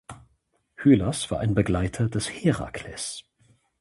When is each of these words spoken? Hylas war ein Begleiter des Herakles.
Hylas 0.81 1.29
war 1.29 1.41
ein 1.41 1.53
Begleiter 1.53 2.09
des 2.09 2.27
Herakles. 2.27 3.23